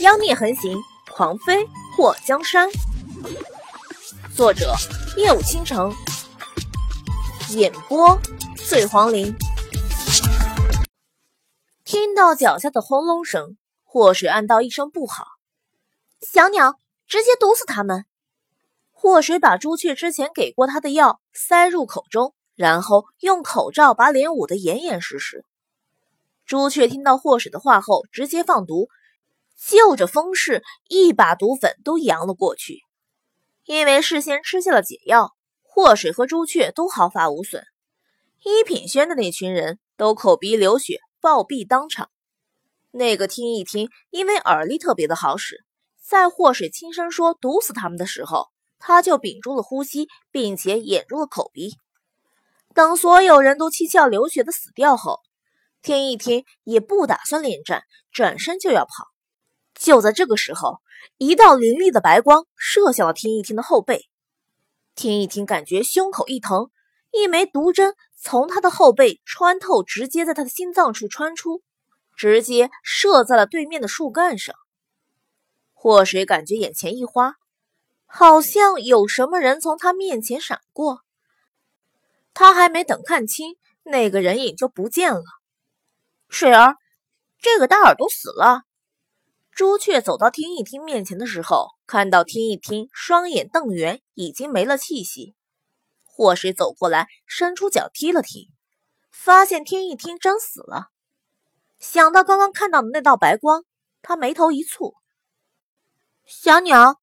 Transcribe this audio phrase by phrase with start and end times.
[0.00, 0.78] 妖孽横行，
[1.10, 2.68] 狂妃祸江山。
[4.34, 4.74] 作者：
[5.16, 5.90] 夜舞倾城，
[7.54, 8.20] 演播：
[8.68, 9.34] 醉黄林。
[11.82, 15.24] 听到脚下的轰隆声，祸水暗道一声不好。
[16.20, 16.74] 小鸟，
[17.06, 18.04] 直接毒死他们！
[18.92, 25.46] 祸水把朱雀之前给过他的药塞入口中，然后用口罩把脸捂得严严实实。
[26.44, 28.90] 朱雀听到祸水的话后，直接放毒。
[29.56, 32.80] 就着风势，一把毒粉都扬了过去。
[33.64, 37.64] 因为事先吃下了解药，祸水和朱雀都毫发无损。
[38.44, 42.10] 一品轩的那群人都口鼻流血，暴毙当场。
[42.92, 45.64] 那个听一听，因为耳力特别的好使，
[46.00, 51.74] 在祸水轻声说毒死他们的时候，他就屏住了呼吸，并且掩住了口鼻。
[52.72, 55.20] 等所有人都七窍流血的死掉后，
[55.82, 59.08] 听一听也不打算恋战，转身就要跑。
[59.76, 60.80] 就在这个时候，
[61.18, 64.08] 一道凌厉的白光射向了听一听的后背。
[64.94, 66.70] 听一听感觉胸口一疼，
[67.12, 71.62] 一枚毒针从他的后背穿透，直接在他的心脏处穿出，
[72.16, 74.56] 直接射在了对面的树干上。
[75.74, 77.34] 祸水感觉眼前一花，
[78.06, 81.02] 好像有什么人从他面前闪过。
[82.32, 85.22] 他还没等看清，那个人影就不见了。
[86.28, 86.76] 水儿，
[87.38, 88.62] 这个大耳朵死了。
[89.56, 95.34] 朱雀走到听一听面前的时候，看到听一听双眼瞪圆，已经没了气息。
[96.04, 98.50] 祸水走过来，伸出脚踢了踢，
[99.10, 100.88] 发现听一听真死了。
[101.78, 103.64] 想到刚刚看到的那道白光，
[104.02, 104.92] 他眉头一蹙
[106.26, 107.00] ：“小鸟，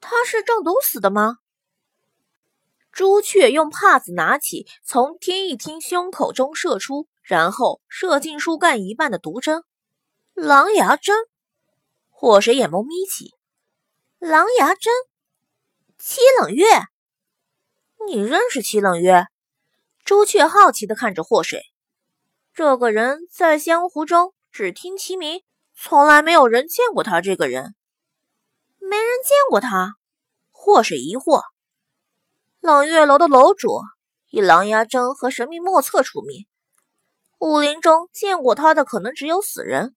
[0.00, 1.36] 他是中毒死的吗？”
[2.90, 9.62] 朱雀用帕子拿起从听一听胸口中射出，然后射进树干一半的毒针——
[10.34, 11.14] 狼牙针。
[12.16, 13.34] 祸水眼眸眯起，
[14.20, 14.94] 狼牙针，
[15.98, 16.64] 七冷月，
[18.06, 19.26] 你认识七冷月？
[20.04, 21.64] 朱雀好奇的看着祸水，
[22.54, 25.42] 这个人在江湖中只听其名，
[25.76, 27.74] 从来没有人见过他这个人。
[28.78, 29.94] 没人见过他？
[30.52, 31.42] 祸水疑惑。
[32.60, 33.80] 冷月楼的楼主
[34.30, 36.46] 以狼牙针和神秘莫测出名，
[37.40, 39.96] 武林中见过他的可能只有死人。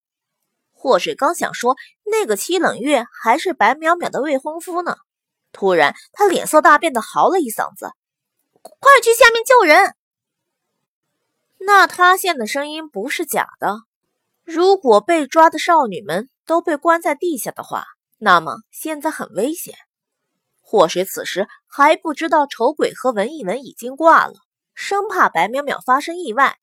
[0.79, 4.95] 祸水刚想说那个七冷月还是白淼淼的未婚夫呢，
[5.51, 7.89] 突然他脸色大变的嚎了一嗓子
[8.61, 9.95] ：“快去下面救人！”
[11.57, 13.79] 那塌陷的声音不是假的。
[14.43, 17.85] 如果被抓的少女们都被关在地下的话，
[18.19, 19.75] 那么现在很危险。
[20.61, 24.33] 祸水此时还不知道丑鬼和文一文已经挂了，
[24.75, 26.59] 生怕白淼淼发生意外，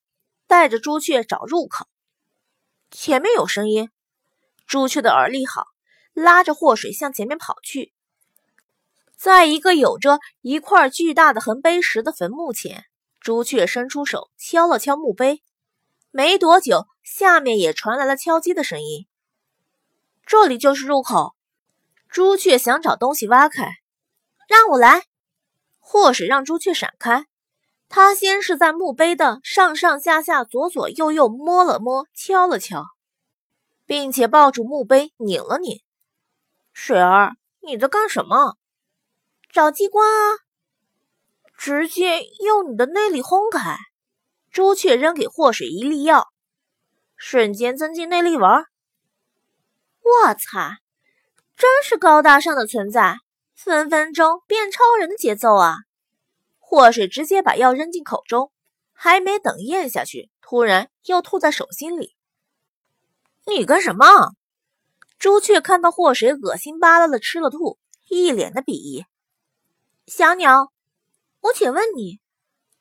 [0.47, 1.87] 带着朱雀找入口。
[2.93, 3.91] 前面有声音。
[4.67, 5.67] 朱雀的耳力好，
[6.13, 7.93] 拉着祸水向前面跑去。
[9.17, 12.85] 在一个有着一块巨大的横碑石的坟墓前，
[13.21, 15.43] 朱雀伸出手敲了敲墓碑。
[16.11, 19.07] 没多久，下面也传来了敲击的声音。
[20.27, 21.35] 这里就是入口。
[22.09, 23.69] 朱雀想找东西挖开，
[24.49, 25.05] 让我来。
[25.81, 27.27] 祸水让朱雀闪开。
[27.89, 32.94] 他先是在墓碑的上上下下、左左右右摸了摸，敲了敲。
[33.87, 35.83] 并且抱住墓碑拧了拧，
[36.73, 38.57] 水儿，你在干什么？
[39.53, 40.39] 找机关啊！
[41.57, 43.77] 直接用你的内力轰开。
[44.51, 46.29] 朱雀扔给祸水一粒药，
[47.17, 48.65] 瞬间增进内力丸。
[50.01, 50.79] 我擦，
[51.57, 53.17] 真是高大上的存在，
[53.55, 55.77] 分分钟变超人的节奏啊！
[56.59, 58.51] 祸水直接把药扔进口中，
[58.93, 62.14] 还没等咽下去，突然又吐在手心里。
[63.47, 64.07] 你干什么？
[65.19, 67.79] 朱雀看到祸水恶心巴拉的吃了吐，
[68.09, 69.05] 一脸的鄙夷。
[70.07, 70.73] 小鸟，
[71.41, 72.21] 我且问你，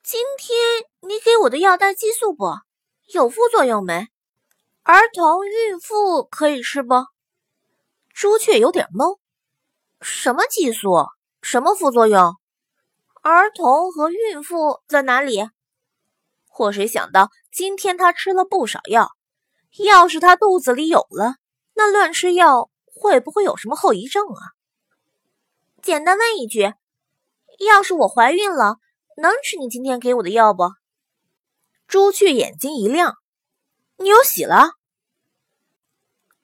[0.01, 0.57] 今天
[1.01, 2.45] 你给我的药带激素不？
[3.13, 4.07] 有副作用没？
[4.83, 6.95] 儿童、孕妇可以吃不？
[8.13, 9.19] 朱雀有点懵，
[9.99, 11.07] 什么激素？
[11.41, 12.35] 什么副作用？
[13.21, 15.49] 儿童和孕妇在哪里？
[16.47, 19.11] 祸水想到今天他吃了不少药。
[19.77, 21.37] 要是他肚子里有了，
[21.73, 24.53] 那乱吃药会不会有什么后遗症啊？
[25.81, 26.73] 简单问一句，
[27.59, 28.77] 要是我怀孕了，
[29.17, 30.71] 能吃你今天给我的药不？
[31.87, 33.17] 朱雀眼睛一亮，
[33.97, 34.71] 你有喜了？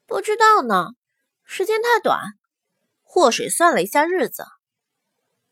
[0.06, 0.90] 不知道呢，
[1.44, 2.20] 时间太短。
[3.04, 4.46] 祸水算了一下日子，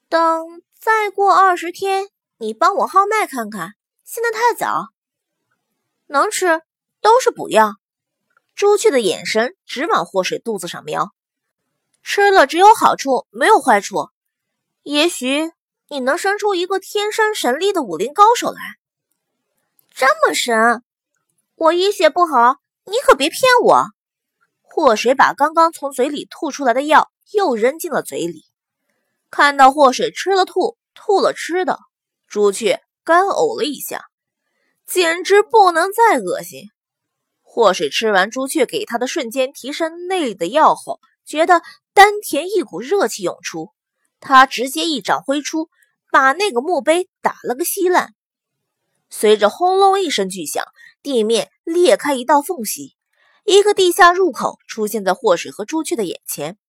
[0.09, 3.73] 等再过二十天，你帮我号脉看看。
[4.03, 4.89] 现在太早，
[6.06, 6.62] 能吃。
[7.07, 7.77] 都是补药。
[8.54, 11.13] 朱雀的眼神直往祸水肚子上瞄。
[12.04, 14.09] 吃了只有好处，没有坏处。
[14.83, 15.50] 也许
[15.88, 18.59] 你能生出一个天生神力的武林高手来。
[19.94, 20.83] 这么神？
[21.56, 23.86] 我医学不好，你可别骗我。
[24.63, 28.44] 祸水把刚刚从嘴里吐出来的药又扔进了嘴里。
[29.31, 31.80] 看到祸水吃了吐，吐了吃的，
[32.27, 34.04] 朱雀干呕了一下，
[34.86, 36.63] 简直不能再恶心。
[37.57, 43.71] 祸水吃完朱雀给他的瞬间提升内力的药后，觉得丹田一股热气涌出，
[44.19, 45.68] 他直接一掌挥出，
[46.12, 48.13] 把那个墓碑打了个稀烂。
[49.09, 50.63] 随着轰隆一声巨响，
[51.01, 52.95] 地面裂开一道缝隙，
[53.44, 56.59] 一个地下入口出现在祸水和朱雀的眼前。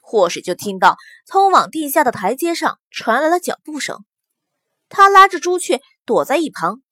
[0.00, 4.04] 祸水就听到通往地下的台阶上传来了脚步声，
[4.90, 6.82] 他拉着朱雀躲在一旁，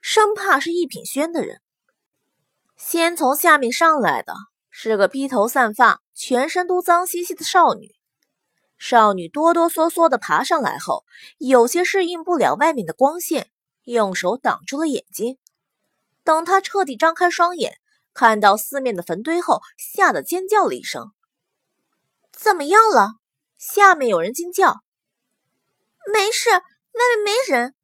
[0.00, 1.60] 生怕是一品轩的人。
[2.76, 4.34] 先从下面上来的
[4.70, 7.94] 是个披头散发、全身都脏兮兮的少女。
[8.78, 11.04] 少女哆哆嗦嗦地爬上来后，
[11.38, 13.50] 有些适应不了外面的光线，
[13.84, 15.38] 用手挡住了眼睛。
[16.22, 17.78] 等她彻底张开双眼，
[18.12, 21.12] 看到四面的坟堆后，吓得尖叫了一声
[22.30, 23.14] ：“怎么样了？”
[23.56, 24.82] 下面有人惊叫
[26.12, 26.60] ：“没事，外
[27.16, 27.74] 面没人。”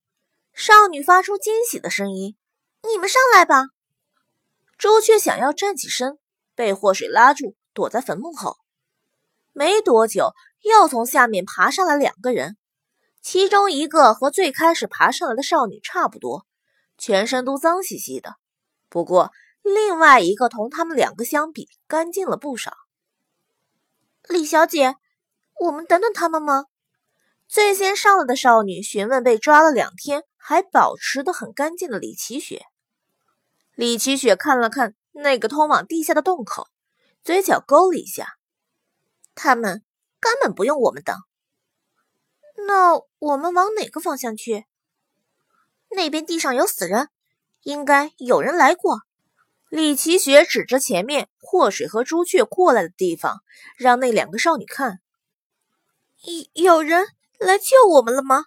[0.52, 2.36] 少女发出惊喜的声音
[2.86, 3.68] ：“你们上来吧。”
[4.82, 6.18] 朱雀想要站起身，
[6.56, 8.56] 被祸水拉住，躲在坟墓后。
[9.52, 10.32] 没多久，
[10.62, 12.56] 又从下面爬上来两个人，
[13.22, 16.48] 其中一个和最开始爬上来的少女差不多，
[16.98, 18.34] 全身都脏兮兮的。
[18.88, 19.30] 不过，
[19.62, 22.72] 另外一个同他们两个相比，干净了不少。
[24.28, 24.96] 李小姐，
[25.60, 26.64] 我们等等他们吗？
[27.46, 32.66] 最先上来的少女询问被抓了两天还保持得很干净的李奇雪。
[33.74, 36.68] 李奇雪看了看那个通往地下的洞口，
[37.24, 38.36] 嘴角勾了一下。
[39.34, 39.82] 他们
[40.20, 41.16] 根本不用我们等。
[42.66, 44.66] 那我们往哪个方向去？
[45.88, 47.08] 那边地上有死人，
[47.62, 49.00] 应该有人来过。
[49.68, 53.42] 李奇雪指着前面祸水和朱雀过来的地方，
[53.76, 55.00] 让那两个少女看。
[56.54, 57.06] 有有人
[57.38, 58.44] 来救我们了吗？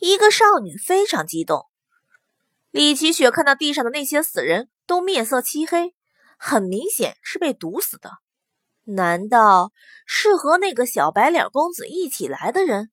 [0.00, 1.66] 一个少女非常激动。
[2.74, 5.94] 李奇雪看到地上的那些死人都面色漆黑，
[6.36, 8.10] 很明显是被毒死的。
[8.82, 9.70] 难道
[10.06, 12.90] 是和那个小白脸公子一起来的人？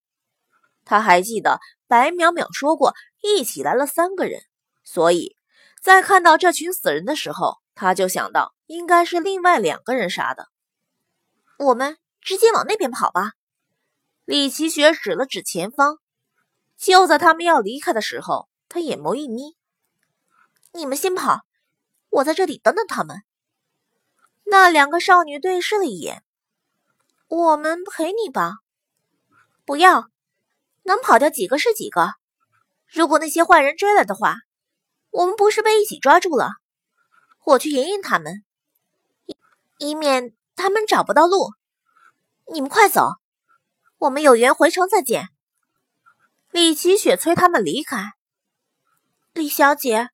[0.86, 2.94] 他还记得白淼淼说过
[3.24, 4.44] 一起来了三个人，
[4.84, 5.36] 所以
[5.82, 10.50] 在看到这群死人的时候，他就想到应该是另外两个人杀的。
[11.58, 13.32] 我们直接往那边跑吧。
[14.26, 15.98] 李奇雪指了指前方。
[16.78, 19.56] 就在他们要离开的时候，他眼眸一眯。
[20.74, 21.42] 你们先跑，
[22.10, 23.24] 我在这里等等他们。
[24.44, 26.24] 那两个少女对视了一眼，
[27.28, 28.56] 我们陪你吧。
[29.66, 30.10] 不要，
[30.84, 32.14] 能跑掉几个是几个。
[32.88, 34.36] 如果那些坏人追来的话，
[35.10, 36.50] 我们不是被一起抓住了？
[37.46, 38.44] 我去引引他们，
[39.78, 41.52] 以免他们找不到路。
[42.52, 43.12] 你们快走，
[43.98, 45.30] 我们有缘回城再见。
[46.50, 48.14] 李奇雪催他们离开。
[49.34, 50.10] 李小姐。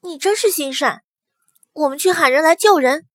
[0.00, 1.02] 你真是心善，
[1.72, 3.06] 我们去喊人来救人。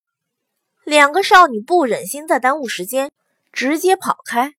[0.84, 3.10] 两个少女不忍心再耽误时间，
[3.54, 4.54] 直接跑开。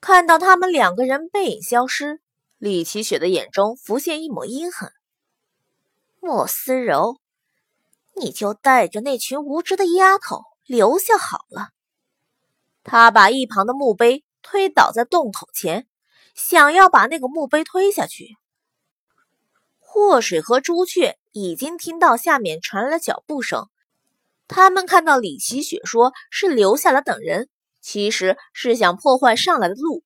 [0.00, 2.20] 看到他们两个人背影消失，
[2.58, 4.92] 李奇雪的眼中浮现一抹阴狠。
[6.20, 7.18] 莫思柔，
[8.14, 11.70] 你就带着那群无知的丫头留下好了。
[12.84, 15.88] 他把一旁的墓碑推倒在洞口前，
[16.34, 18.36] 想要把那个墓碑推下去。
[19.98, 23.70] 祸水和朱雀已经听到下面传来了脚步声，
[24.46, 27.48] 他们看到李奇雪说是留下来等人，
[27.80, 30.04] 其实是想破坏上来的路，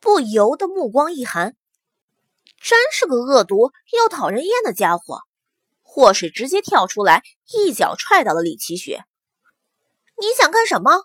[0.00, 1.54] 不由得目光一寒，
[2.58, 5.20] 真是个恶毒又讨人厌的家伙。
[5.82, 9.04] 祸水直接跳出来，一脚踹倒了李奇雪。
[10.18, 11.04] 你想干什么？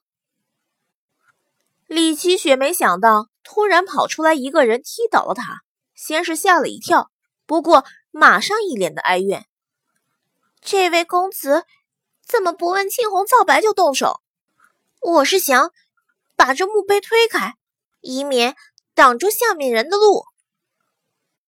[1.85, 7.11] 李奇雪没想到突然跑出来一个人踢倒了他，先是吓了一跳，
[7.45, 7.83] 不过。
[8.12, 9.48] 马上一脸的哀怨，
[10.62, 11.65] 这位公子
[12.27, 14.22] 怎么不问青红皂白就动手？
[15.01, 15.72] 我是想
[16.36, 17.56] 把这墓碑推开，
[18.01, 18.56] 以免
[18.94, 20.25] 挡住下面人的路。